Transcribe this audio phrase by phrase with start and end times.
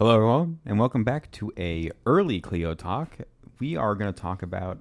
[0.00, 3.18] Hello, everyone, and welcome back to a early Kleio talk.
[3.58, 4.78] We are going to talk about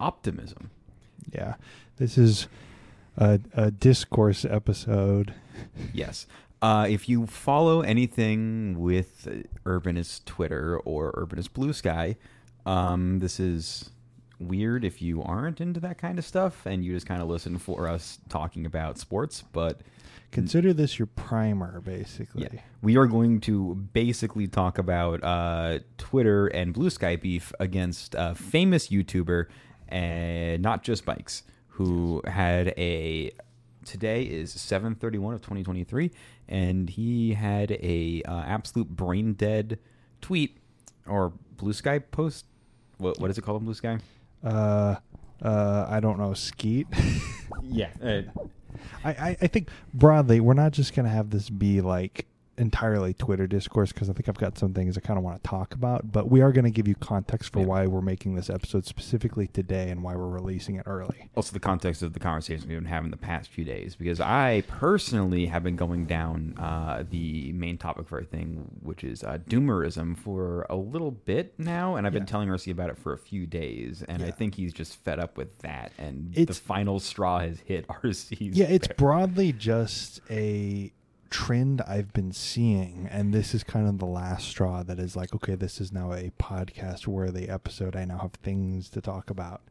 [0.00, 0.70] optimism.
[1.30, 1.56] Yeah,
[1.98, 2.48] this is
[3.18, 5.34] a, a discourse episode.
[5.92, 6.26] Yes.
[6.62, 9.28] Uh, if you follow anything with
[9.66, 12.16] Urbanist Twitter or Urbanist Blue Sky,
[12.64, 13.90] um, this is
[14.40, 17.58] weird if you aren't into that kind of stuff and you just kind of listen
[17.58, 19.44] for us talking about sports.
[19.52, 19.82] But
[20.30, 22.48] Consider this your primer, basically.
[22.52, 28.14] yeah, we are going to basically talk about uh, Twitter and Blue Sky beef against
[28.18, 29.46] a famous YouTuber,
[29.88, 33.32] and not just bikes, who had a
[33.84, 36.10] today is 731 of 2023
[36.48, 39.78] and he had a uh, absolute brain dead
[40.20, 40.58] tweet
[41.06, 42.46] or blue sky post.
[42.98, 43.98] What, what is it called on blue sky?
[44.42, 44.96] Uh,
[45.42, 46.86] uh, I don't know, skeet.
[47.62, 47.90] yeah.
[48.02, 48.22] Uh,
[49.04, 52.26] I, I, I think broadly, we're not just going to have this be like
[52.58, 55.48] entirely Twitter discourse because I think I've got some things I kind of want to
[55.48, 57.66] talk about, but we are going to give you context for Yeah.
[57.66, 61.28] why we're making this episode specifically today and why we're releasing it early.
[61.36, 64.62] also the context of the conversation we've been having the past few days because i
[64.68, 70.16] personally have been going down uh, the main topic for everything which is uh, doomerism
[70.16, 73.46] for a little bit now and i've been telling Rusty about it for a few
[73.46, 77.40] days and i think he's just fed up with that and It's- the final straw
[77.40, 80.92] has hit rc's Yeah, it's broadly just a
[81.30, 85.34] trend I've been seeing, and this is kind of the last straw that is like,
[85.34, 87.96] okay, this is now a podcast worthy episode.
[87.96, 89.62] I now have things to talk about,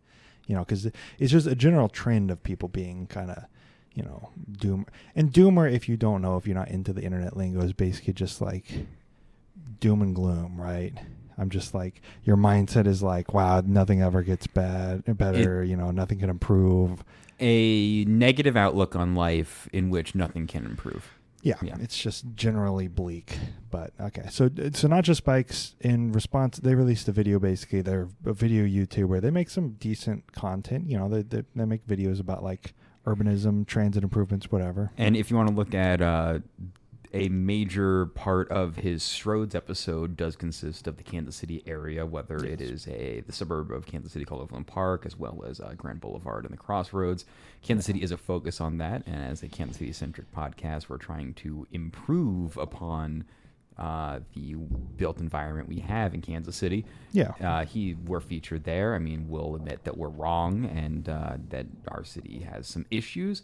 [0.48, 0.86] you know, because
[1.20, 3.46] it's just a general trend of people being kind of,
[3.94, 5.72] you know, doom and doomer.
[5.72, 8.66] If you don't know, if you're not into the internet lingo, is basically just like
[9.80, 10.94] doom and gloom, right?
[11.38, 15.64] I'm just like your mindset is like, wow, nothing ever gets bad, better.
[15.64, 17.04] you know, nothing can improve.
[17.40, 21.12] a negative outlook on life in which nothing can improve
[21.46, 21.78] Yeah, Yeah.
[21.80, 23.38] it's just generally bleak.
[23.70, 25.76] But okay, so so not just bikes.
[25.80, 27.38] In response, they released a video.
[27.40, 29.22] Basically, they're a video YouTuber.
[29.22, 30.90] They make some decent content.
[30.90, 32.74] You know, they they, they make videos about like
[33.06, 34.92] urbanism, transit improvements, whatever.
[34.98, 36.40] And if you want to look at uh,
[37.16, 42.38] a major part of his Stroads episode does consist of the Kansas City area, whether
[42.44, 42.70] it Yes.
[42.70, 46.02] is a the suburb of Kansas City called Overland Park, as well as uh, Grand
[46.02, 47.26] Boulevard and the Crossroads.
[47.62, 50.98] Kansas City is a focus on that, and as a Kansas City centric podcast, we're
[50.98, 53.24] trying to improve upon
[53.78, 54.54] uh, the
[54.96, 56.86] built environment we have in Kansas City.
[57.12, 58.96] Yeah, Uh, he we're featured there.
[58.96, 63.42] I mean, we'll admit that we're wrong and uh, that our city has some issues.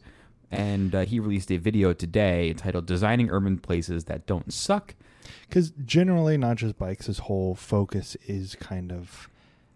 [0.51, 4.95] And uh, he released a video today titled "Designing Urban Places That Don't Suck."
[5.47, 7.07] because generally, not just bikes.
[7.07, 9.29] His whole focus is kind of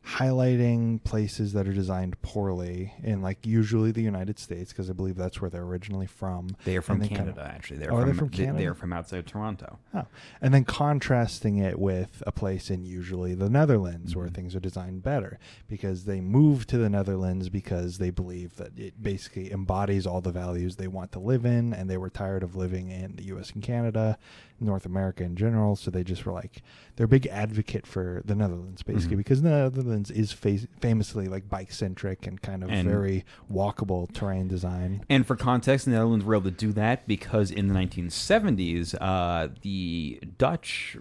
[0.06, 5.16] highlighting places that are designed poorly in like usually the United States because I believe
[5.16, 6.56] that's where they're originally from.
[6.64, 7.78] They are from they kind Canada, actually.
[7.80, 8.68] They're Oh, are they from, from they- Canada?
[8.70, 9.80] are from outside Toronto.
[9.94, 10.06] Oh.
[10.42, 14.34] And then contrasting it with a place in usually the Netherlands where Mhm.
[14.36, 19.02] things are designed better because they moved to the Netherlands because they believe that it
[19.02, 22.56] basically embodies all the values they want to live in and they were tired of
[22.56, 24.18] living in the US and Canada,
[24.60, 25.76] North America in general.
[25.76, 26.62] So they just were like,
[26.96, 29.20] they're a big advocate for the Netherlands basically Mhm.
[29.20, 34.12] because the Netherlands is fa- famously like bike centric and kind of And- very walkable
[34.14, 35.02] terrain design.
[35.10, 39.50] And for context, the Netherlands were able to do that because in the 1970s, uh,
[39.62, 40.98] the Dutch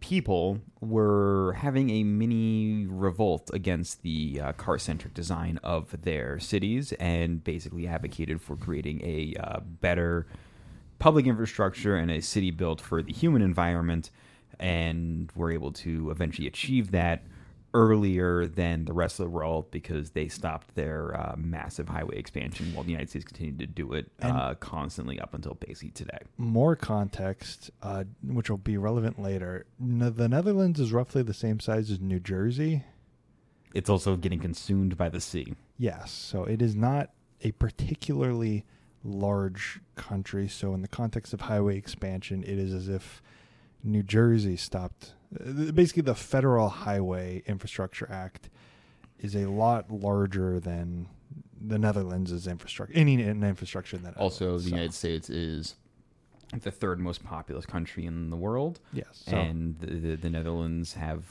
[0.00, 6.92] people were having a mini revolt against the uh, car centric design of their cities
[6.94, 10.26] and basically advocated for creating a uh, better
[11.02, 14.08] public infrastructure and a city built for the human environment
[14.60, 17.24] and were able to eventually achieve that
[17.74, 22.72] earlier than the rest of the world because they stopped their uh, massive highway expansion
[22.72, 26.18] while the United States continued to do it uh, constantly up until basically today.
[26.38, 29.66] more context, uh, which will be relevant later.
[29.80, 32.84] N- the Netherlands is roughly the same size as New Jersey.
[33.74, 35.54] It's also getting consumed by the sea.
[35.78, 37.10] Yes, so it is not
[37.40, 38.64] a particularly
[39.04, 40.48] large country.
[40.48, 43.22] So, in the context of highway expansion, it is as if
[43.82, 45.14] New Jersey stopped.
[45.38, 48.48] uh, Basically, the Federal Highway Infrastructure Act
[49.18, 51.08] is a lot larger than
[51.60, 52.94] the Netherlands' infrastructure.
[52.94, 54.16] Any infrastructure in that.
[54.16, 55.76] Also, the so, United States is
[56.60, 60.94] the third most populous country in the world, Yes, so and the, the, the Netherlands
[60.94, 61.24] have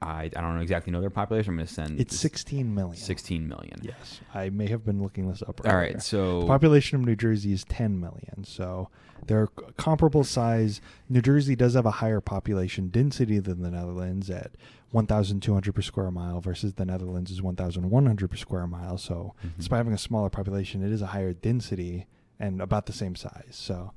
[0.00, 1.50] I, I don't exactly know their population.
[1.50, 2.96] I'm going to send it's 16 million.
[2.96, 3.80] 16 million.
[3.82, 5.60] Yes, I may have been looking this up.
[5.64, 5.92] All earlier.
[5.94, 8.90] right, so The population of New Jersey is 10 million, so
[9.26, 10.80] they're comparable size.
[11.08, 14.52] New Jersey does have a higher population density than the Netherlands at
[14.92, 18.96] 1,200 per square mile versus the Netherlands is 1,100 per square mile.
[18.98, 19.56] So, Mhm.
[19.58, 22.06] despite having a smaller population, it is a higher density
[22.38, 23.48] and about the same size.
[23.50, 23.92] So,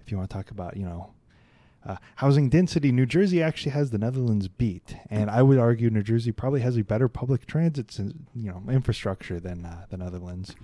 [0.00, 1.10] if you want to talk about, you know,
[1.86, 6.02] Uh, housing density, New Jersey actually has the Netherlands beat, and I would argue New
[6.02, 10.54] Jersey probably has a better public transit, you know, infrastructure than uh, the Netherlands.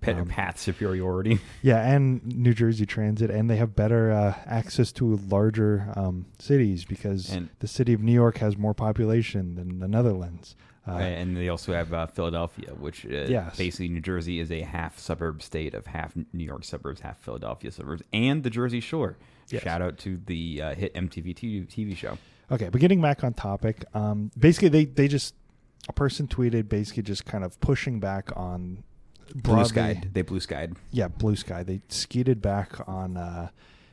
[0.00, 1.40] Pet Um, path superiority.
[1.62, 6.84] Yeah, and New Jersey Transit, and they have better uh, access to larger um, cities
[6.86, 10.56] because And- the city of New York has more population than the Netherlands.
[10.88, 13.56] Uh, and they also have uh, Philadelphia, which uh, Yes.
[13.56, 17.70] basically New Jersey is a half suburb state of half New York suburbs, half Philadelphia
[17.70, 19.16] suburbs, and the Jersey Shore.
[19.50, 19.62] Yes.
[19.62, 22.18] Shout out to the uh, hit MTV TV, TV show.
[22.50, 25.34] Okay, but getting back on topic, um, basically they they just
[25.88, 28.84] a person tweeted basically just kind of pushing back on
[29.34, 30.10] Blue broadly- skied.
[30.12, 30.74] They blue skied.
[30.90, 31.62] Yeah, blue sky.
[31.62, 33.48] They skeeted back on uh,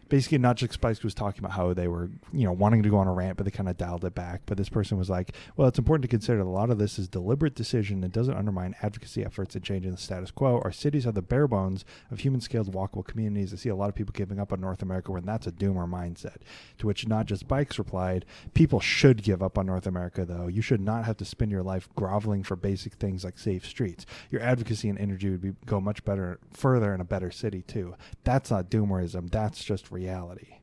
[0.09, 2.97] basically not just Bikes was talking about how they were you know wanting to go
[2.97, 4.41] on a rant, but they kind of dialed it back.
[4.45, 6.99] But this person was like, well, it's important to consider that a lot of this
[6.99, 10.61] is deliberate decision and doesn't undermine advocacy efforts in changing the status quo.
[10.63, 13.53] Our cities are the bare bones of human-scaled walkable communities.
[13.53, 15.89] I see a lot of people giving up on North America when that's a doomer
[15.89, 16.37] mindset.
[16.79, 20.47] To which not just Bikes replied, people should give up on North America though.
[20.47, 24.05] You should not have to spend your life groveling for basic things like safe streets.
[24.29, 27.95] Your advocacy and energy would be, go much better further in a better city too.
[28.23, 29.29] That's not doomerism.
[29.29, 30.55] That's just reality.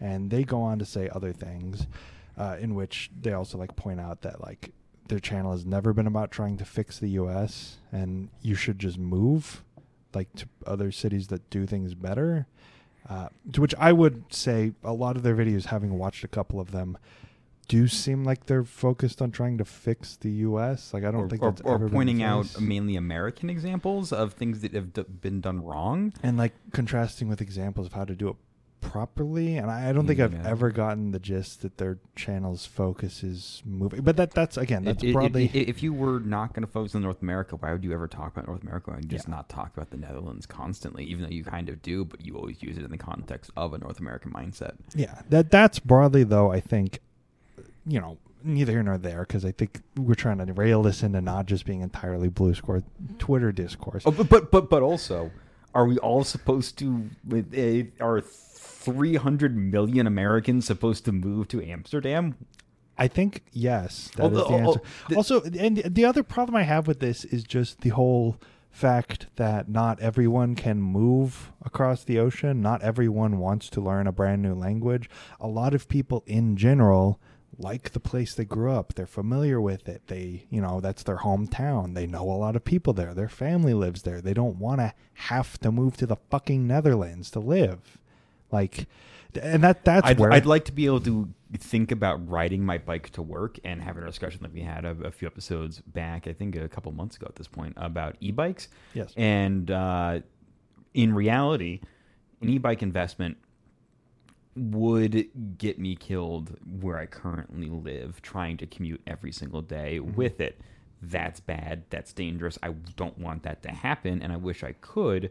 [0.00, 1.86] And they go on to say other things,
[2.36, 4.72] uh, in which they also like point out that like
[5.08, 7.78] their channel has never been about trying to fix the U.S.
[7.90, 9.64] and you should just move
[10.14, 12.46] like to other cities that do things better.
[13.08, 16.60] Uh, to which I would say a lot of their videos, having watched a couple
[16.60, 16.98] of them,
[17.68, 20.92] do seem like they're focused on trying to fix the U.S.
[20.92, 24.60] Like I don't or, think or, that's or pointing out mainly American examples of things
[24.60, 26.12] that have d- been done wrong.
[26.22, 28.36] and like contrasting with examples of how to do it
[28.80, 30.42] properly and i, I don't think i've Yeah.
[30.48, 35.02] ever gotten the gist that their channel's focus is moving but that that's again that's
[35.02, 37.72] It- it- broadly it- if you were not going to focus on North America, why
[37.72, 39.34] would you ever talk about North America and just Yeah.
[39.36, 41.04] not talk about the Netherlands constantly?
[41.04, 43.74] Even though you kind of do, but you always use it in the context of
[43.74, 44.72] a North American mindset.
[44.94, 47.00] yeah that that's broadly though i think
[47.86, 51.20] you know neither here nor there because i think we're trying to rail this into
[51.20, 52.82] not just being entirely blue score
[53.18, 55.30] twitter discourse Oh, but but but but also,
[55.74, 57.10] are we all supposed to?
[57.26, 58.22] with, uh, Are
[58.92, 62.36] three hundred million Americans supposed to move to Amsterdam?
[62.96, 64.80] I think yes, that oh, is Although- the oh, answer.
[64.82, 68.38] Oh, the- also, and the other problem I have with this is just the whole
[68.70, 72.60] fact that not everyone can move across the ocean.
[72.60, 75.08] Not everyone wants to learn a brand new language.
[75.40, 77.20] A lot of people in general
[77.58, 78.94] like the place they grew up.
[78.94, 80.02] They're familiar with it.
[80.06, 81.94] They, you know, that's their hometown.
[81.94, 83.14] They know a lot of people there.
[83.14, 84.20] Their family lives there.
[84.20, 87.98] They don't want to have to move to the fucking Netherlands to live.
[88.50, 88.86] Like
[89.40, 91.28] and that that's I'd, where I'd like to be able to
[91.58, 94.90] think about riding my bike to work and having a discussion like we had a,
[95.04, 98.68] a few episodes back, I think a couple months ago at this point, about e-bikes.
[98.94, 99.12] Yes.
[99.16, 100.20] And uh,
[100.94, 101.80] in reality,
[102.40, 103.36] an e-bike investment
[104.56, 105.28] would
[105.58, 110.16] get me killed where I currently live, trying to commute every single day Mm-hmm.
[110.16, 110.60] with it.
[111.00, 111.84] That's bad.
[111.90, 112.58] That's dangerous.
[112.62, 115.30] I don't want that to happen, and I wish I could,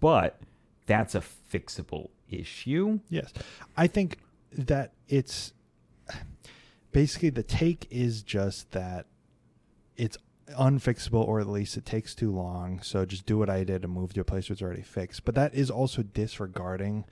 [0.00, 0.40] but
[0.86, 3.00] that's a fixable issue.
[3.08, 3.32] Yes.
[3.76, 4.18] I think
[4.52, 5.52] that it's
[6.92, 9.06] basically the take is just that
[9.96, 10.16] it's
[10.58, 12.80] unfixable or at least it takes too long.
[12.82, 15.24] So just do what I did and move to a place where it's already fixed.
[15.24, 17.04] But that is also disregarding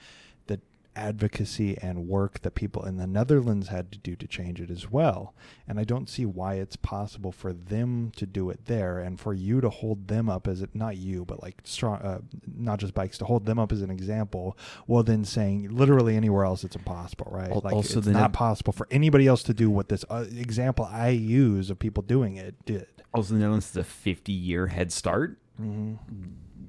[0.95, 4.91] advocacy and work that people in the Netherlands had to do to change it as
[4.91, 5.35] well.
[5.67, 9.35] And I don't see why it's possible for them to do it there and for
[9.35, 12.21] you to hold them up as it not you but like strong uh,
[12.57, 14.57] not just bikes to hold them up as an example
[14.87, 17.51] while then saying literally anywhere else it's impossible, right?
[17.51, 20.89] Al- like also it's not possible for anybody else to do what this uh, example
[20.91, 22.87] I use of people doing it did.
[23.15, 25.39] Also, the Netherlands is a 50 year head start.
[25.61, 25.97] Mm-hmm.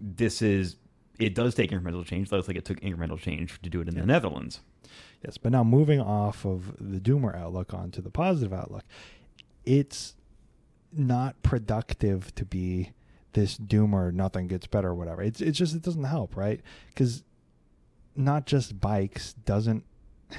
[0.01, 0.75] This is,
[1.19, 2.31] it does take incremental change.
[2.31, 4.61] Looks like it took incremental change to do it in the Netherlands.
[5.23, 8.83] Yes, but now moving off of the doomer outlook onto the positive outlook,
[9.65, 10.15] it's
[10.91, 12.91] not productive to be
[13.33, 14.13] this doomer.
[14.13, 15.21] Nothing gets better, or whatever.
[15.21, 16.61] It's it's just it doesn't help, right?
[16.89, 17.23] Because
[18.15, 19.83] not just bikes doesn't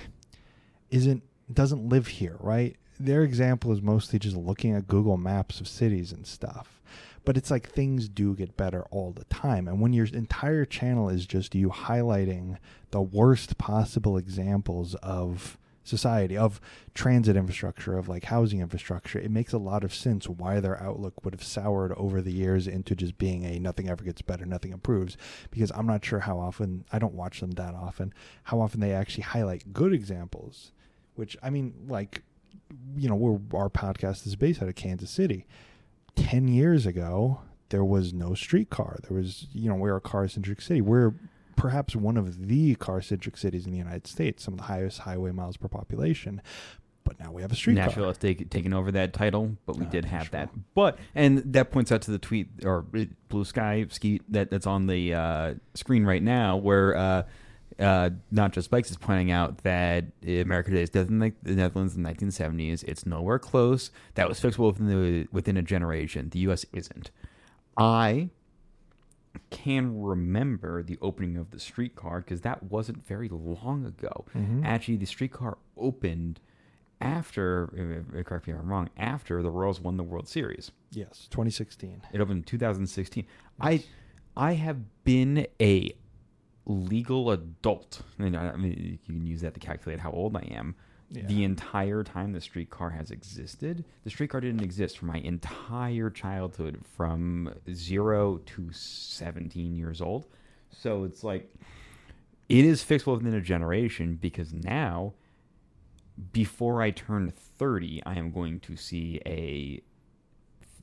[0.91, 2.77] isn't doesn't live here, right?
[2.99, 6.74] Their example is mostly just looking at Google Maps of cities and stuff.
[7.25, 9.67] But it's like things do get better all the time.
[9.67, 12.59] And when your entire channel is just you highlighting
[12.91, 16.61] the worst possible examples of society, of
[16.95, 21.25] transit infrastructure, of like housing infrastructure, it makes a lot of sense why their outlook
[21.25, 24.73] would have soured over the years into just being a nothing ever gets better, nothing
[24.73, 25.17] improves.
[25.51, 28.13] Because I'm not sure how often, I don't watch them that often,
[28.45, 30.73] how often they actually highlight good examples,
[31.15, 32.23] which I mean, like,
[32.97, 35.47] you know, our podcast is based out of Kansas City.
[36.17, 37.41] 10 years ago,
[37.71, 38.99] there was no streetcar.
[39.09, 40.81] There was, you know, we're a car centric city.
[40.81, 41.15] We're
[41.57, 45.01] perhaps one of the car centric cities in the United States, some of the highest
[45.01, 46.43] highway miles per population.
[47.05, 47.87] But now we have a streetcar.
[47.87, 50.49] Nashville has take, taken over that title, but we Oh, did have that.
[50.75, 54.67] But and that points out to the tweet or uh, blue sky ski that that's
[54.67, 57.23] on the uh, screen right now, where uh,
[57.79, 61.55] uh, not just bikes is pointing out that America Today is dead in the the
[61.55, 62.85] Netherlands in the 1970s.
[62.85, 63.91] It's nowhere close.
[64.15, 66.31] That was fixable within the within a generation.
[66.31, 66.65] The U.S.
[66.73, 67.11] isn't.
[67.77, 68.31] I
[69.51, 74.25] can remember the opening of the streetcar because that wasn't very long ago.
[74.35, 74.65] Mhm.
[74.65, 76.41] Actually, the streetcar opened
[77.01, 80.71] after, uh, correct me if I'm wrong, after the Royals won the World Series.
[80.93, 82.03] Yes, 2016.
[82.13, 83.27] It opened in 2016.
[83.61, 83.83] I,
[84.37, 85.93] I have been a
[86.67, 88.03] legal adult.
[88.19, 90.75] And I mean, you can use that to calculate how old I am.
[91.11, 91.27] Yeah.
[91.27, 96.81] The entire time the streetcar has existed, the streetcar didn't exist for my entire childhood
[96.97, 100.27] from zero to 17 years old.
[100.71, 101.53] So it's like,
[102.49, 105.15] it is fixable within a generation because now,
[106.33, 109.83] before I turn 30, I am going to see a,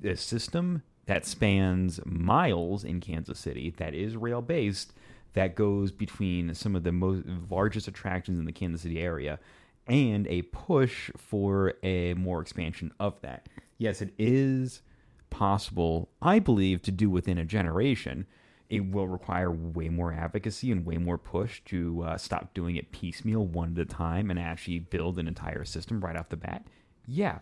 [0.03, 4.93] a system that spans miles in Kansas City that is rail based
[5.33, 9.39] that goes between some of the most largest attractions in the Kansas City area
[9.87, 13.47] and a push for a more expansion of that.
[13.77, 14.81] Yes, it is
[15.29, 18.27] possible, I believe, to do within a generation.
[18.69, 22.91] It will require way more advocacy and way more push to uh, stop doing it
[22.91, 26.65] piecemeal one at a time and actually build an entire system right off the bat.
[27.07, 27.39] Yeah.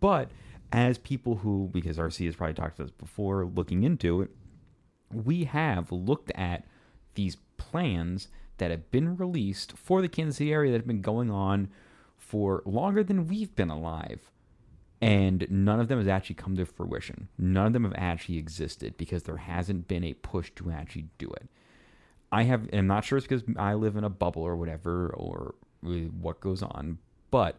[0.00, 0.30] But
[0.72, 4.30] as people who, because RC has probably talked to us before looking into it,
[5.12, 6.64] we have looked at
[7.14, 8.28] these plans
[8.58, 11.68] that have been released for the Kansas City area that have been going on
[12.16, 14.30] for longer than we've been alive.
[15.00, 17.28] And none of them has actually come to fruition.
[17.36, 21.28] None of them have actually existed because there hasn't been a push to actually do
[21.30, 21.48] it.
[22.30, 25.56] I have, I'm not sure it's because I live in a bubble or whatever, or
[25.84, 25.90] uh,
[26.20, 26.98] what goes on,
[27.30, 27.58] but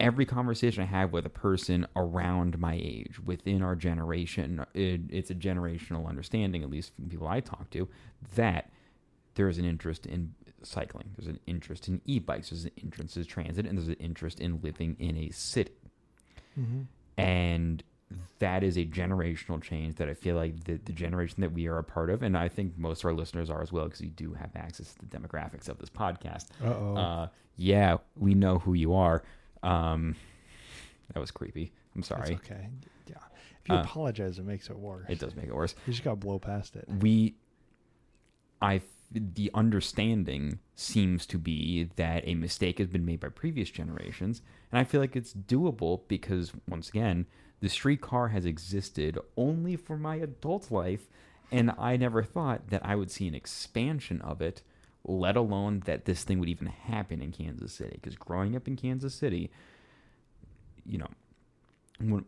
[0.00, 5.30] every conversation I have with a person around my age, within our generation, it, it's
[5.30, 7.88] a generational understanding, at least from people I talk to,
[8.34, 8.70] that
[9.34, 11.10] there is an interest in cycling.
[11.16, 12.50] There's an interest in e-bikes.
[12.50, 15.72] There's an interest in transit, and there's an interest in living in a city.
[16.58, 16.82] Mm-hmm.
[17.16, 17.82] And
[18.38, 21.78] that is a generational change that I feel like the, the generation that we are
[21.78, 24.08] a part of, and I think most of our listeners are as well, because we
[24.08, 26.46] do have access to the demographics of this podcast.
[26.96, 27.26] Uh,
[27.56, 29.22] yeah, we know who you are.
[29.62, 30.16] Um,
[31.12, 31.72] that was creepy.
[31.94, 32.34] I'm It's sorry.
[32.36, 32.68] okay.
[33.08, 33.16] Yeah.
[33.62, 35.06] If you Uh, apologize, it makes it worse.
[35.08, 35.74] It does make it worse.
[35.86, 36.84] You just got to blow past it.
[37.00, 37.34] we
[38.60, 44.42] i the understanding seems to be that a mistake has been made by previous generations
[44.70, 47.24] and i feel like it's doable because once again
[47.60, 51.08] the streetcar has existed only for my adult life
[51.50, 54.62] and i never thought that i would see an expansion of it
[55.08, 58.76] let alone that this thing would even happen in kansas city because growing up in
[58.76, 59.50] kansas city
[60.86, 61.08] you know
[62.00, 62.24] when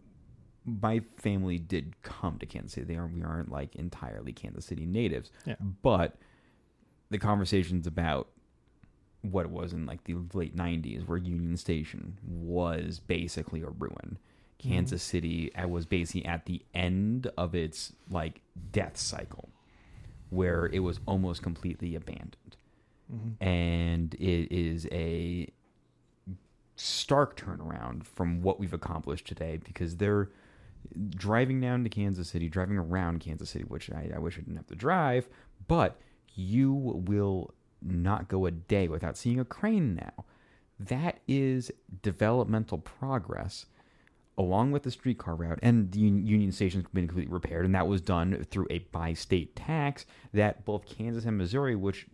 [0.64, 2.86] my family did come to Kansas City.
[2.86, 5.30] They aren't we aren't like entirely Kansas City natives.
[5.44, 5.56] Yeah.
[5.82, 6.16] But
[7.10, 8.28] the conversations about
[9.22, 14.18] what it was in like the late nineties where Union Station was basically a ruin.
[14.60, 14.70] Mm-hmm.
[14.70, 18.40] Kansas City I was basically at the end of its like
[18.72, 19.48] death cycle
[20.28, 22.56] where it was almost completely abandoned.
[23.12, 23.42] Mm-hmm.
[23.42, 25.48] And it is a
[26.76, 30.30] stark turnaround from what we've accomplished today because they're
[31.10, 34.56] driving down to Kansas City, driving around Kansas City, which I, I wish I didn't
[34.56, 35.28] have to drive,
[35.68, 36.00] but
[36.34, 37.52] you will
[37.82, 40.24] not go a day without seeing a crane now.
[40.78, 41.70] That is
[42.02, 43.66] developmental progress
[44.40, 48.00] along with the streetcar route and the Union Station's been completely repaired, and that was
[48.00, 52.06] done through a bi-state tax that both Kansas and Missouri, which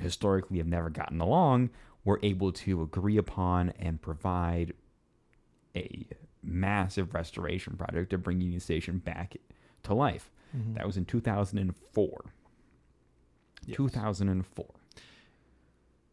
[0.00, 1.70] historically have never gotten along,
[2.04, 4.72] were able to agree upon and provide
[5.76, 6.06] a
[6.42, 9.36] massive restoration project to bring Union Station back
[9.84, 10.30] to life.
[10.56, 10.74] Mhm.
[10.74, 12.24] That was in 2004.
[13.66, 13.76] Yes.
[13.76, 14.66] 2004.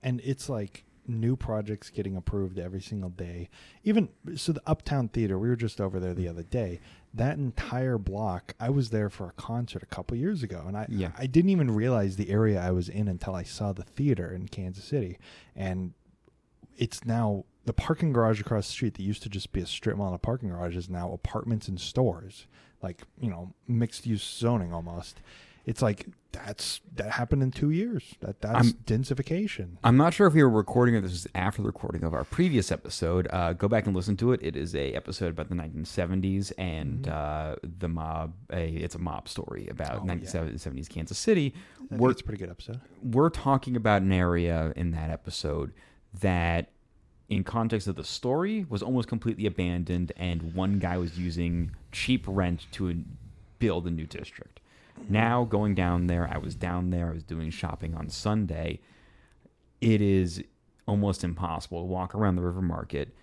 [0.04, 3.50] and it's like new projects getting approved every single day.
[3.84, 6.30] Even so, the Uptown Theater, we were just over there the mm.
[6.30, 6.80] other day.
[7.14, 10.86] That entire block, I was there for a concert a couple years ago, and I
[10.90, 11.12] Yeah.
[11.18, 14.48] I didn't even realize the area I was in until I saw the theater in
[14.48, 15.18] Kansas City,
[15.56, 15.94] and
[16.78, 19.98] it's now the parking garage across the street that used to just be a strip
[19.98, 22.48] mall and a parking garage is now apartments and stores,
[22.82, 25.22] like you know mixed use zoning almost.
[25.68, 28.16] It's like that's that happened in two years.
[28.22, 29.78] That that's I'm- densification.
[29.84, 32.24] I'm not sure if we were recording or this is after the recording of our
[32.24, 33.28] previous episode.
[33.32, 34.40] Uh, go back and listen to it.
[34.44, 37.12] It is a episode about the 1970s and Mm-hmm.
[37.12, 38.34] uh, the mob.
[38.52, 40.16] A, it's a mob story about Oh, yeah.
[40.16, 41.54] 1970s Kansas City.
[41.90, 42.80] We're, it's a pretty good episode.
[43.04, 45.72] we're talking about an area in that episode
[46.22, 46.70] that,
[47.30, 52.26] in context of the story, was almost completely abandoned, and one guy was using cheap
[52.28, 53.04] rent to
[53.60, 54.60] build a new district.
[55.10, 58.80] Now, going down there, I was down there, I was doing shopping on Sunday.
[59.80, 60.44] It is
[60.88, 63.16] almost impossible to walk around the river market,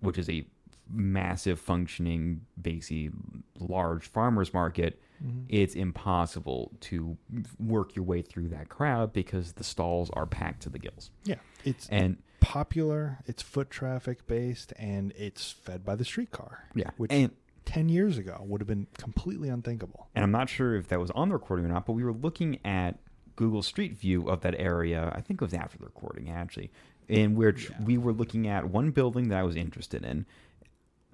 [0.00, 0.46] which is a
[0.88, 3.10] massive, functioning, basically
[3.58, 5.40] large farmers market mm-hmm.
[5.48, 7.16] it's impossible to
[7.58, 11.10] work your way through that crowd because the stalls are packed to the gills.
[11.24, 13.18] Yeah, it's And popular.
[13.26, 16.68] It's foot traffic based, and it's fed by the streetcar.
[16.74, 17.30] yeah, which and
[17.66, 20.08] ten years ago would have been completely unthinkable.
[20.14, 22.12] and I'm not sure if that was on the recording or not, but we were
[22.14, 22.98] looking at
[23.34, 25.12] Google Street View of that area.
[25.14, 26.70] I think it was after the recording actually,
[27.08, 27.82] in which Yeah.
[27.84, 30.24] we were looking at one building that I was interested in.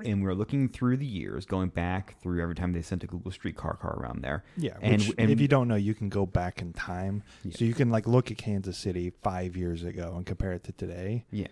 [0.04, 3.06] And we were looking through the years, going back through every time they sent a
[3.06, 4.42] Google Streetcar car around there.
[4.56, 7.52] Yeah, And- which, and- if you don't know, you can go back in time, Yeah.
[7.56, 10.72] so you can like look at Kansas City five years ago and compare it to
[10.72, 11.24] today.
[11.30, 11.48] Yeah,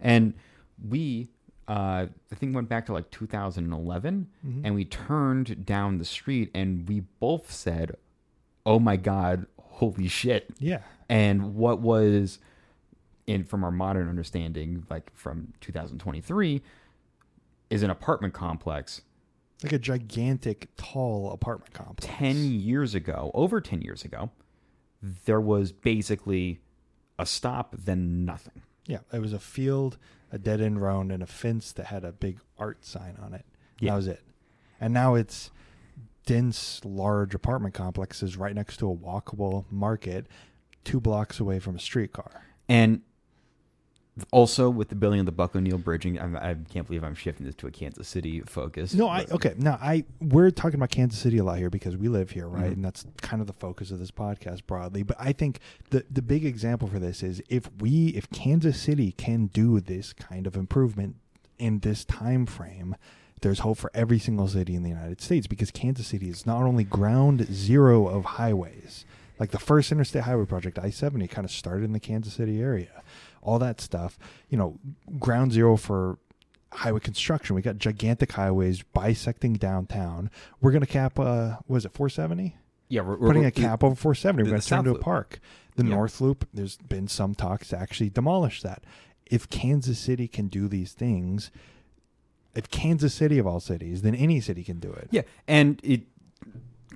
[0.00, 0.34] and
[0.82, 1.28] we,
[1.68, 4.60] uh, I think, went back to like 2011, Mhm.
[4.64, 7.96] and we turned down the street, and we both said,
[8.64, 12.38] "Oh my god, holy shit!" Yeah, And what was,
[13.26, 16.62] in from our modern understanding, like from 2023,
[17.70, 19.02] is an apartment complex.
[19.62, 22.06] like a gigantic, tall apartment complex.
[22.06, 24.30] 10 years ago, over 10 years ago,
[25.24, 26.60] there was basically
[27.18, 28.60] a stop, then nothing.
[28.86, 29.96] Yeah, it was a field,
[30.32, 33.44] a dead end road, and a fence that had a big art sign on it.
[33.78, 33.90] Yeah.
[33.92, 34.22] That was it.
[34.80, 35.50] And now it's
[36.26, 40.26] dense, large apartment complexes right next to a walkable market,
[40.84, 42.46] two blocks away from a streetcar.
[42.68, 43.02] And
[44.32, 47.44] also with the building of the Buck O'Neil Bridging, I'm, I can't believe I'm shifting
[47.46, 48.94] this to a Kansas City focus.
[48.94, 49.54] No, I but- okay.
[49.58, 52.70] Now I we're talking about Kansas City a lot here because we live here, right?
[52.70, 52.72] Mhm.
[52.74, 55.02] And that's kind of the focus of this podcast broadly.
[55.02, 59.12] But I think the the big example for this is if we if Kansas City
[59.12, 61.16] can do this kind of improvement
[61.58, 62.96] in this time frame,
[63.42, 66.62] there's hope for every single city in the United States because Kansas City is not
[66.62, 69.04] only ground zero of highways.
[69.38, 72.58] Like the first interstate highway project, I 70, kind of started in the Kansas City
[72.62, 73.02] area.
[73.46, 74.18] All that stuff,
[74.50, 74.78] you know,
[75.20, 76.18] ground zero for
[76.72, 77.54] highway construction.
[77.54, 80.30] We got gigantic highways bisecting downtown.
[80.60, 82.56] We're going to cap, uh, was it 470?
[82.88, 84.42] yeah, we're, Putting we're- a cap over 470.
[84.42, 85.38] We're going to turn into a park.
[85.76, 85.90] The Yeah.
[85.90, 88.82] North Loop, there's been some talks to actually demolish that.
[89.26, 91.50] If Kansas City can do these things,
[92.54, 95.08] if Kansas City of all cities, then any city can do it.
[95.12, 96.02] Yeah, and it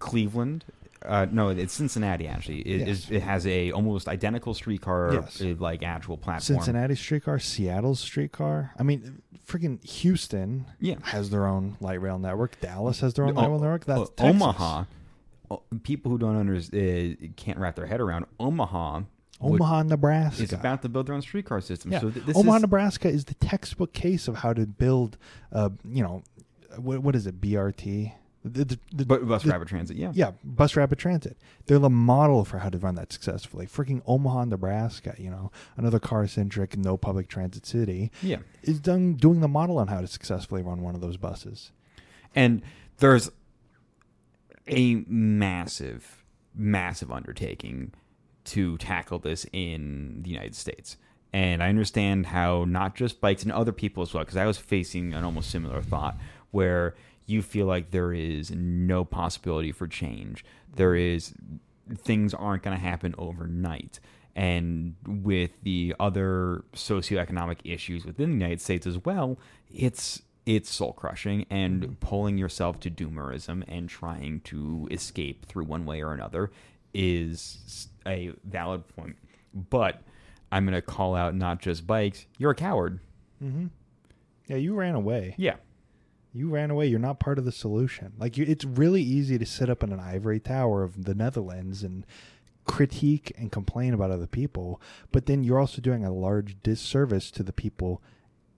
[0.01, 0.65] Cleveland.
[1.05, 2.27] Uh, no, it's Cincinnati.
[2.29, 2.89] Actually, it, Yes.
[2.89, 5.41] is, it has a almost identical streetcar, Yes.
[5.41, 6.59] uh, like actual platform.
[6.59, 8.73] Cincinnati streetcar, Seattle's streetcar.
[8.79, 10.97] I mean, freaking Houston Yeah.
[11.05, 12.61] has their own light rail network.
[12.61, 13.85] Dallas has their own Oh, light rail network.
[13.87, 14.43] That's Texas.
[14.43, 14.85] Omaha.
[15.51, 19.01] oh, People who don't understand uh, can't wrap their head around Omaha.
[19.41, 20.43] would- Omaha, Nebraska.
[20.43, 21.93] It's about to build their own streetcar system.
[21.93, 22.01] Yeah.
[22.01, 25.17] So th- this Omaha, is, Nebraska is the textbook case of how to build,
[25.51, 26.23] uh, you know,
[26.77, 28.13] what, what is it, BRT?
[28.43, 29.97] The, the, the, bu- bus rapid transit.
[29.99, 30.13] Yeah.
[30.15, 31.37] yeah, bus rapid transit.
[31.67, 33.67] They're the model for how to run that successfully.
[33.67, 38.39] Freaking Omaha, Nebraska, you know, another car centric, no public transit city, Yeah.
[38.63, 41.71] is done doing the model on how to successfully run one of those buses.
[42.35, 42.63] And
[42.97, 43.31] there's
[44.67, 46.25] a massive,
[46.55, 47.93] massive undertaking
[48.45, 50.97] to tackle this in the United States.
[51.33, 54.59] And I understand how not just bikes and other people as well, because I was
[54.59, 56.17] facing an almost similar thought
[56.51, 56.95] where
[57.31, 60.45] you feel like there is no possibility for change.
[60.75, 61.33] There is
[61.97, 64.01] things aren't going to happen overnight.
[64.37, 69.39] And with the other socioeconomic issues within the United States as well,
[69.73, 75.85] it's it's soul crushing and pulling yourself to doomerism and trying to escape through one
[75.85, 76.51] way or another
[76.95, 79.17] is a valid point.
[79.55, 80.01] But
[80.51, 82.27] I'm going to call out not just bikes.
[82.39, 83.01] You're a coward.
[83.43, 83.67] Mm-hmm.
[84.47, 85.35] Yeah, you ran away.
[85.37, 85.57] Yeah.
[86.33, 86.87] You ran away.
[86.87, 88.13] You're not part of the solution.
[88.19, 91.83] Like you, it's really easy to sit up in an ivory tower of the Netherlands
[91.83, 92.07] and
[92.65, 97.43] critique and complain about other people, but then you're also doing a large disservice to
[97.43, 98.03] the people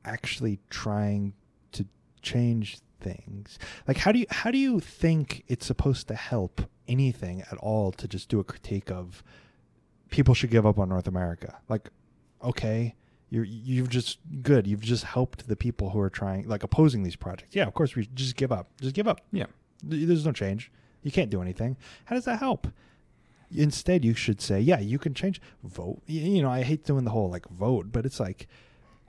[0.04, 1.32] actually trying
[1.72, 1.86] to
[2.20, 3.58] change things.
[3.88, 7.92] Like how do you how do you think it's supposed to help anything at all
[7.92, 9.22] to just do a critique of
[10.10, 11.58] people should give up on North America?
[11.68, 11.88] Like
[12.42, 12.94] okay,
[13.32, 14.66] you're you've just good.
[14.66, 17.56] You've just helped the people who are trying like opposing these projects.
[17.56, 18.68] Yeah, of course we just give up.
[18.78, 19.22] Just give up.
[19.32, 19.46] Yeah.
[19.82, 20.70] There's no change.
[21.02, 21.78] You can't do anything.
[22.04, 22.68] How does that help?
[23.50, 26.02] Instead, you should say, yeah, you can change vote.
[26.06, 28.48] You know, I hate doing the whole like vote, but it's like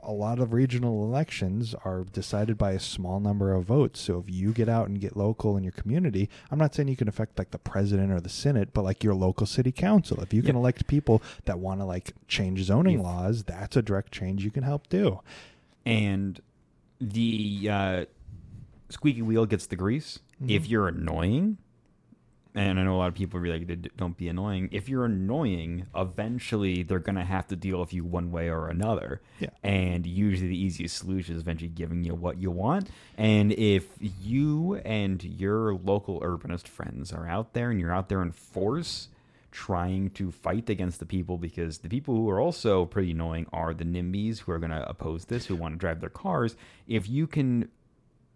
[0.05, 3.99] a lot of regional elections are decided by a small number of votes.
[4.01, 6.95] So if you get out and get local in your community, I'm not saying you
[6.95, 10.21] can affect like the president or the senate, but like your local city council.
[10.21, 10.59] If you can Yeah.
[10.61, 13.03] elect people that want to like change zoning Yeah.
[13.03, 15.19] laws, that's a direct change you can help do.
[15.85, 16.39] and
[17.01, 18.05] the uh,
[18.89, 20.19] squeaky wheel gets the grease.
[20.41, 20.49] Mhm.
[20.49, 21.57] If you're annoying,
[22.55, 25.87] and I know a lot of people are like, "Don't be annoying." If you're annoying,
[25.95, 29.21] eventually they're gonna have to deal with you one way or another.
[29.39, 29.49] Yeah.
[29.63, 32.89] And usually, the easiest solution is eventually giving you what you want.
[33.17, 38.21] And if you and your local urbanist friends are out there and you're out there
[38.21, 39.09] in force
[39.53, 43.73] trying to fight against the people because the people who are also pretty annoying are
[43.73, 46.55] the NIMBYs who are going to oppose this, who want to drive their cars.
[46.87, 47.69] If you can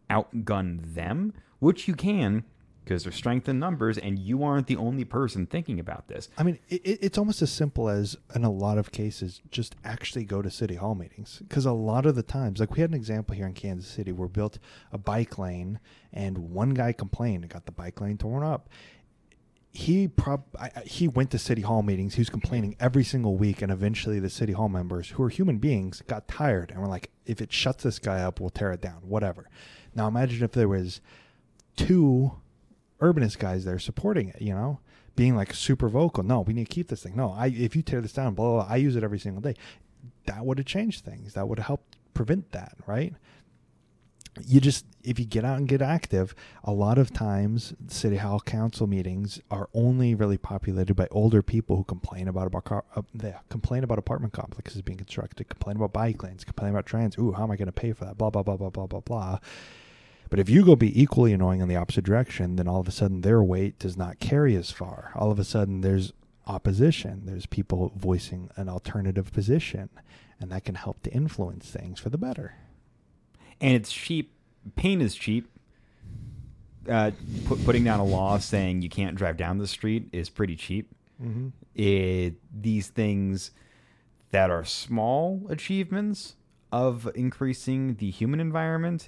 [0.10, 2.45] outgun them, which you can
[2.88, 6.30] because there's strength in numbers, and you aren't the only person thinking about this.
[6.38, 9.76] I mean, it, it- it's almost as simple as, in a lot of cases, just
[9.84, 11.39] actually go to city hall meetings.
[11.47, 14.13] Because a lot of the times, like we had an example here in Kansas City,
[14.13, 14.58] where built
[14.93, 15.80] a bike lane,
[16.13, 18.69] and one guy complained and got the bike lane torn up.
[19.71, 22.15] He prob I- he went to city hall meetings.
[22.15, 25.58] He was complaining every single week, and eventually, the city hall members, who are human
[25.58, 28.82] beings, got tired and were like, "If it shuts this guy up, we'll tear it
[28.82, 29.50] down." Whatever.
[29.93, 31.02] Now, imagine if there was
[31.76, 32.32] two
[33.00, 34.80] urbanist guys there supporting it, you know,
[35.16, 36.24] being like super vocal.
[36.24, 37.16] No, we need to keep this thing.
[37.16, 39.42] No, I if you tear this down, blah, blah, blah I use it every single
[39.42, 39.56] day.
[40.26, 41.34] That would have changed things.
[41.34, 43.14] That would have helped prevent that, right?
[44.46, 48.40] You just if you get out and get active, a lot of times city hall
[48.40, 53.02] council meetings are only really populated by older people who complain about about uh,
[53.50, 57.18] complain about apartment complexes being constructed, complain about bike lanes, complain about trans.
[57.18, 58.18] Ooh, how am I going to pay for that?
[58.18, 59.40] Blah blah blah blah blah blah blah.
[60.30, 62.92] But if you go be equally annoying in the opposite direction, then all of a
[62.92, 65.12] sudden their weight does not carry as far.
[65.16, 66.12] All of a sudden there's
[66.46, 67.24] opposition.
[67.26, 69.90] There's people voicing an alternative position,
[70.40, 72.56] and that can help to influence things for the better.
[73.60, 74.34] and it's cheap.
[74.76, 75.50] Pain is cheap.
[76.90, 77.12] Uh,
[77.46, 80.90] put, putting down a law saying you can't drive down the street is pretty cheap.
[81.22, 81.50] Mm-hmm.
[81.76, 83.52] It, these things
[84.32, 86.36] that are small achievements
[86.72, 89.08] of increasing the human environment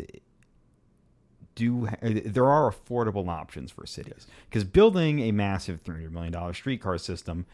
[1.59, 4.27] do uh, there are affordable options for cities.
[4.49, 7.45] Because building a massive 300 million dollar streetcar system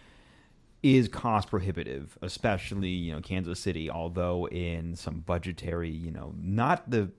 [0.84, 6.88] is cost prohibitive especially you know Kansas City although in some budgetary you know not
[6.88, 7.10] the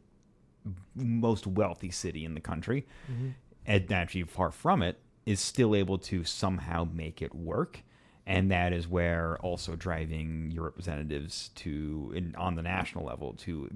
[0.95, 3.31] most wealthy city in the country mm-hmm.
[3.67, 7.83] and actually far from it is still able to somehow make it work.
[8.29, 13.71] And that is where also driving your representatives to in, on the national level to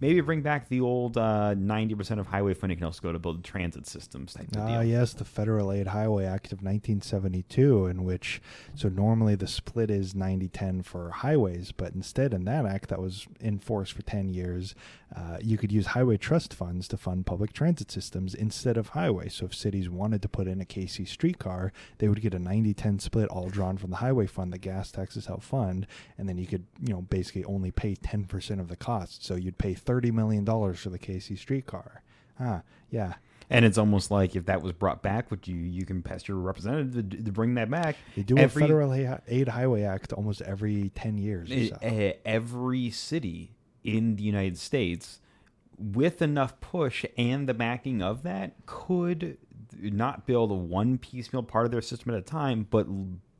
[0.00, 3.44] maybe bring back the old uh, 90% of highway funding can also go to build
[3.44, 4.84] transit systems Ah, deal.
[4.84, 8.40] yes, the Federal Aid Highway Act of 1972, in which,
[8.74, 13.00] so normally the split is 90 10 for highways, but instead in that act that
[13.00, 14.74] was in force for 10 years,
[15.14, 19.28] uh, you could use highway trust funds to fund public transit systems instead of highway.
[19.28, 22.74] So if cities wanted to put in a KC streetcar, they would get a 90
[22.74, 25.86] 10 split all drawn from the highway fund, the gas taxes help fund,
[26.16, 29.24] and then you could, you know, basically only pay 10% of the cost.
[29.24, 32.02] So you'd pay $30 million for the KC streetcar.
[32.38, 33.14] Ah, yeah.
[33.52, 36.36] And it's almost like if that was brought back, would you you can pass your
[36.36, 37.96] representative to, to bring that back?
[38.14, 41.78] They do Every- a Federal Aid Highway Act almost every 10 years or e- so.
[41.86, 45.20] e- every city in the United States
[45.76, 49.36] with enough push and the backing of that could
[49.82, 52.86] not build a one piecemeal part of their system at a time, but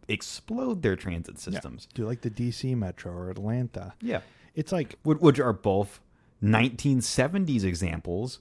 [0.08, 1.86] explode their transit systems.
[1.94, 3.94] Do like the DC Metro or Atlanta.
[4.00, 4.20] Yeah.
[4.54, 6.00] It's like, Wh- Which are both
[6.42, 8.40] 1970s examples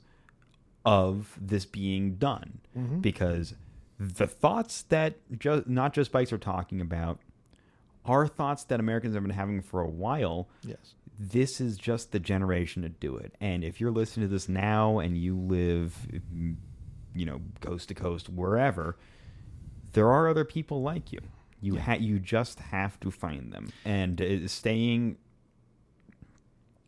[0.86, 2.60] of this being done.
[2.78, 3.02] Mhm.
[3.02, 3.56] Because
[4.00, 7.20] the thoughts that ju- not just bikes are talking about
[8.06, 10.96] are thoughts that Americans have been having for a while yes.
[11.20, 13.36] this is just the generation to do it.
[13.42, 16.08] And if you're listening to this now and you live,
[17.14, 18.98] you know, coast to coast, wherever,
[19.92, 21.20] there are other people like you.
[21.60, 21.82] You Yeah.
[21.82, 23.74] ha- you just have to find them.
[23.84, 25.18] And uh, staying,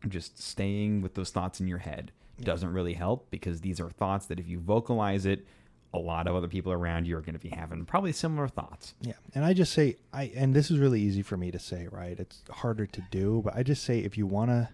[0.08, 2.46] just staying with those thoughts in your head Yeah.
[2.46, 5.46] doesn't really help because these are thoughts that if you vocalize it,
[5.94, 8.94] a lot of other people around you are going to be having probably similar thoughts.
[9.02, 9.14] Yeah.
[9.36, 12.18] And I just say, I, and this is really easy for me to say, right?
[12.20, 14.70] It's harder to do, but I just say if you want to,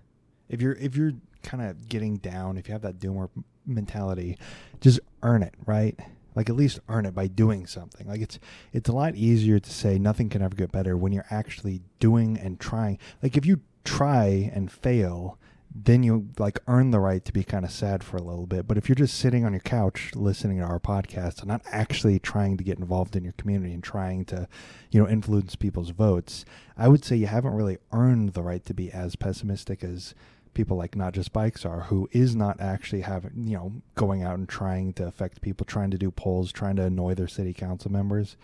[0.47, 3.29] if you're, if you're kind of getting down, if you have that doomer
[3.65, 4.37] mentality,
[4.79, 5.99] just earn it, right?
[6.35, 8.07] Like at least earn it by doing something.
[8.07, 8.39] Like it's,
[8.71, 12.37] it's a lot easier to say nothing can ever get better when you're actually doing
[12.37, 12.99] and trying.
[13.23, 15.37] Like if you try and fail,
[15.73, 18.67] then you like earn the right to be kind of sad for a little bit.
[18.67, 22.19] But if you're just sitting on your couch listening to our podcast and not actually
[22.19, 24.47] trying to get involved in your community and trying to,
[24.91, 26.45] you know, influence people's votes,
[26.77, 30.13] I would say you haven't really earned the right to be as pessimistic as
[30.53, 34.39] people like not just bikes are who is not actually having you know going out
[34.39, 37.91] and trying to affect people trying to do polls trying to annoy their city council
[37.91, 38.37] members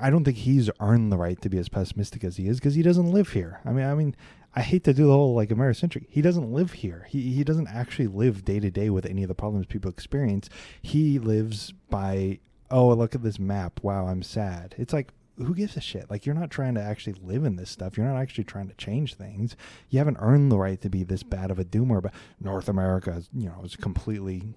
[0.00, 2.74] i don't think he's earned the right to be as pessimistic as he is because
[2.74, 4.14] he doesn't live here i mean i mean
[4.54, 6.06] I hate to do the whole like Americentric.
[6.08, 7.06] He doesn't live here.
[7.08, 10.48] He he doesn't actually live day to day with any of the problems people experience.
[10.82, 13.80] He lives by oh look at this map.
[13.82, 14.74] Wow, I'm sad.
[14.76, 16.10] It's like who gives a shit?
[16.10, 17.96] Like you're not trying to actually live in this stuff.
[17.96, 19.56] You're not actually trying to change things.
[19.88, 22.02] You haven't earned the right to be this bad of a doomer.
[22.02, 24.54] But North America, you know, is completely.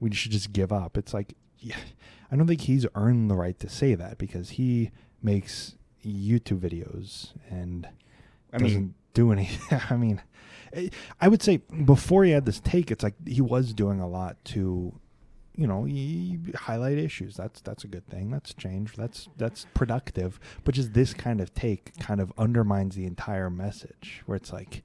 [0.00, 0.98] We should just give up.
[0.98, 1.76] It's like, yeah,
[2.30, 4.90] I don't think he's earned the right to say that because he
[5.22, 7.88] makes YouTube videos and
[8.52, 9.80] I doesn't mean, do anything.
[9.90, 10.22] I mean,
[11.20, 14.42] I would say before he had this take, it's like he was doing a lot
[14.46, 14.92] to,
[15.54, 15.86] you know,
[16.56, 17.36] highlight issues.
[17.36, 18.30] That's that's a good thing.
[18.30, 18.94] That's change.
[18.96, 20.40] That's that's productive.
[20.64, 24.22] But just this kind of take kind of undermines the entire message.
[24.26, 24.82] Where it's like,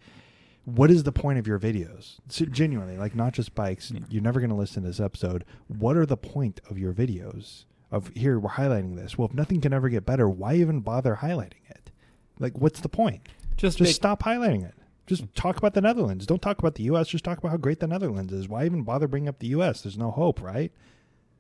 [0.68, 2.18] what is the point of your videos?
[2.28, 2.52] So mm.
[2.52, 3.90] genuinely, like not just bikes.
[3.90, 4.02] Yeah.
[4.10, 5.46] You're never going to listen to this episode.
[5.68, 7.64] What are the point of your videos?
[7.90, 9.18] Of here, we're highlighting this.
[9.18, 11.90] Well, if nothing can ever get better, why even bother highlighting it?
[12.38, 13.30] Like, what's the point?
[13.56, 14.74] just, Just make- stop highlighting it.
[15.06, 15.30] Just mm.
[15.36, 16.26] talk about the Netherlands.
[16.26, 17.08] Don't talk about the U.S.
[17.08, 18.50] Just talk about how great the Netherlands is.
[18.50, 19.84] Why even bother bringing up the U.S.?
[19.84, 20.74] There's no hope, right?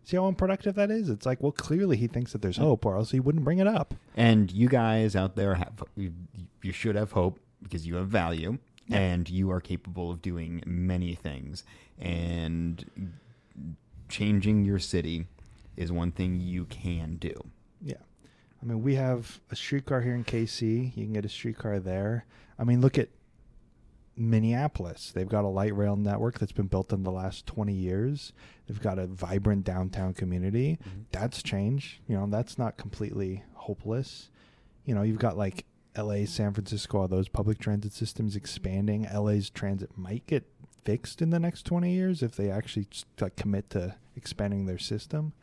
[0.06, 1.10] See how unproductive that is?
[1.10, 3.68] It's like, well, clearly he thinks that there's hope, or else he wouldn't bring it
[3.68, 3.94] up.
[4.16, 6.14] And you guys out there have you,
[6.62, 9.00] you should have hope because you have value Yeah.
[9.00, 11.64] and you are capable of doing many things.
[12.00, 13.12] And
[14.10, 15.26] changing your city
[15.76, 17.34] is one thing you can do.
[17.82, 17.96] Yeah.
[18.62, 20.96] I mean, we have a streetcar here in KC.
[20.96, 22.26] You can get a streetcar there.
[22.58, 23.10] I mean, look at
[24.16, 25.12] Minneapolis.
[25.14, 28.34] They've got a light rail network that's been built in the last 20 years.
[28.68, 30.80] They've got a vibrant downtown community.
[30.82, 31.02] Mm-hmm.
[31.12, 32.02] That's change.
[32.08, 34.30] You know, that's not completely hopeless.
[34.86, 35.66] You know, you've got like
[35.98, 39.08] LA, San Francisco, all those public transit systems expanding.
[39.14, 40.46] LA's transit might get
[40.84, 42.88] fixed in the next 20 years if they actually
[43.20, 45.34] like commit to expanding their system.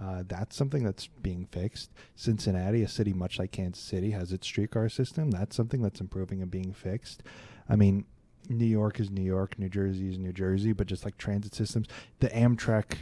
[0.00, 1.90] Uh, that's something that's being fixed.
[2.16, 5.30] Cincinnati, a city much like Kansas City, has its streetcar system.
[5.30, 7.22] That's something that's improving and being fixed.
[7.68, 8.06] I mean,
[8.48, 11.86] New York is New York, New Jersey is New Jersey, but just like transit systems,
[12.20, 12.96] the Amtrak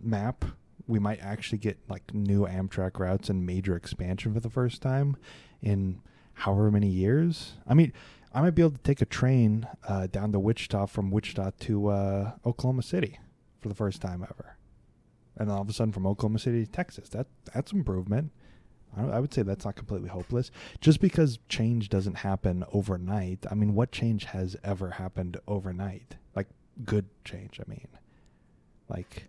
[0.00, 0.44] map,
[0.86, 5.16] we might actually get like new Amtrak routes and major expansion for the first time
[5.62, 6.00] in
[6.36, 7.54] however many years.
[7.66, 7.92] I mean,
[8.32, 11.88] I might be able to take a train uh, down to Wichita from Wichita to
[11.88, 13.18] uh, Oklahoma City
[13.60, 14.56] for the first time ever,
[15.36, 17.08] and all of a sudden from Oklahoma City to Texas.
[17.08, 18.32] That that's improvement.
[18.96, 20.50] I, I would say that's not completely hopeless.
[20.80, 23.46] Just because change doesn't happen overnight.
[23.50, 26.16] I mean, what change has ever happened overnight?
[26.34, 26.48] Like
[26.84, 27.58] good change.
[27.58, 27.88] I mean,
[28.88, 29.28] like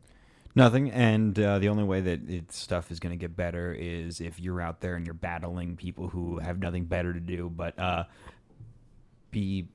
[0.58, 4.20] Nothing, and uh, the only way that it, stuff is going to get better is
[4.20, 7.78] if you're out there and you're battling people who have nothing better to do but
[7.78, 8.06] uh,
[9.30, 9.68] be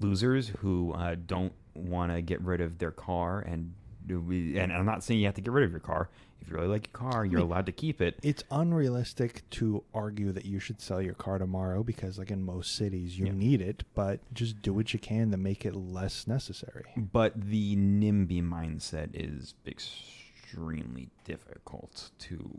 [0.00, 3.74] losers who uh, don't want to get rid of their car and
[4.08, 6.08] and I'm not saying you have to get rid of your car.
[6.40, 8.18] If you really like your car, you're mean, allowed to keep it.
[8.22, 12.74] it's unrealistic to argue that you should sell your car tomorrow because, like in most
[12.76, 13.32] cities, you Yeah.
[13.32, 13.82] need it.
[13.94, 16.84] But just do what you can to make it less necessary.
[16.96, 22.50] But the NIMBY mindset is extremely difficult to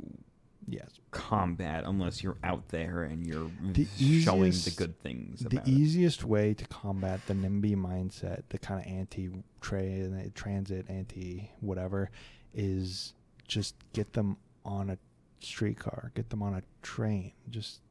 [0.70, 1.00] Yes.
[1.12, 5.72] combat unless you're out there and you're The showing the good things The about it.
[5.72, 9.30] easiest way to combat the NIMBY mindset, the kind of anti
[9.62, 12.10] transit, anti whatever,
[12.54, 13.14] is
[13.48, 14.98] just get them on a
[15.40, 17.34] streetcar, get them on a train.
[17.50, 17.82] Just,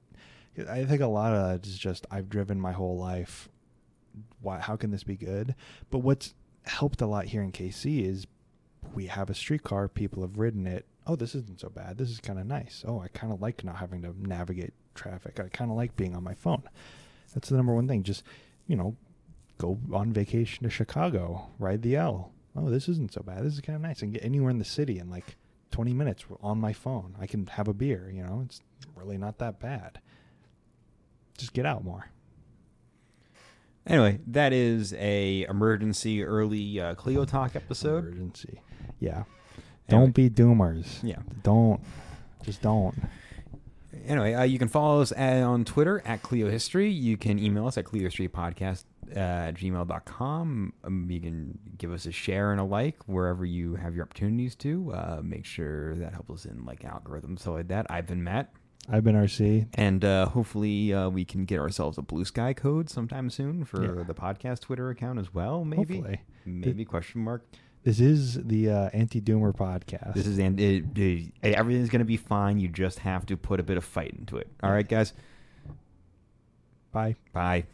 [0.68, 3.48] I think a lot of that is just I've driven my whole life.
[4.40, 4.58] Why?
[4.60, 5.54] How can this be good?
[5.90, 8.26] But what's helped a lot here in KC is
[8.94, 9.88] we have a streetcar.
[9.88, 10.86] People have ridden it.
[11.06, 11.98] Oh, this isn't so bad.
[11.98, 12.84] This is kind of nice.
[12.86, 15.38] Oh, I kind of like not having to navigate traffic.
[15.38, 16.62] I kind of like being on my phone.
[17.34, 18.02] That's the number one thing.
[18.02, 18.24] Just,
[18.66, 18.96] you know,
[19.58, 22.32] go on vacation to Chicago, ride the L.
[22.56, 23.44] Oh, this isn't so bad.
[23.44, 24.02] This is kind of nice.
[24.02, 25.36] And get anywhere in the city and like
[25.70, 27.16] 20 minutes on my phone.
[27.20, 28.60] I can have a beer, you know, it's
[28.94, 30.00] really not that bad.
[31.36, 32.10] Just get out more.
[33.86, 38.04] Anyway, that is a emergency early uh, Kleio talk episode.
[38.06, 38.60] Emergency.
[38.98, 39.10] Yeah.
[39.12, 39.24] Anyway.
[39.88, 40.86] Don't be doomers.
[41.02, 41.20] Yeah.
[41.44, 41.80] Don't.
[42.42, 42.94] Just don't.
[44.06, 46.90] Anyway, uh, you can follow us at, on Twitter at Kleio History.
[46.90, 50.72] You can email us at KleioHistoryPodcast uh, at gmail.com.
[50.84, 54.54] Um, you can give us a share and a like wherever you have your opportunities
[54.56, 54.92] to.
[54.92, 57.86] Uh, make sure that helps us in like algorithms, stuff like that.
[57.90, 58.52] I've been Matt.
[58.88, 59.66] I've been RC.
[59.74, 63.82] And uh, hopefully uh, we can get ourselves a blue sky code sometime soon for
[63.98, 64.04] Yeah.
[64.04, 65.64] the podcast Twitter account as well.
[65.64, 66.20] Maybe, Hopefully.
[66.44, 67.44] maybe question mark.
[67.82, 70.14] This is the uh, Anti Doomer podcast.
[70.14, 70.60] This is and
[71.42, 72.58] everything's gonna be fine.
[72.58, 74.48] You just have to put a bit of fight into it.
[74.62, 75.12] All right, guys.
[76.90, 77.14] Bye.
[77.32, 77.66] Bye.